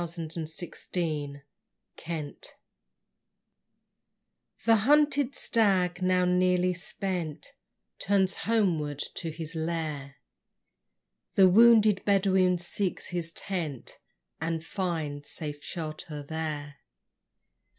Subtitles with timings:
[0.01, 1.43] THE PASTURE
[2.07, 2.35] BARS
[4.65, 7.53] The hunted stag, now nearly spent,
[7.99, 10.15] Turns homeward to his lair:
[11.35, 13.99] The wounded Bedouin seeks his tent
[14.41, 16.77] And finds safe shelter there.